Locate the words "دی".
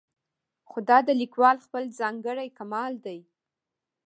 3.05-3.19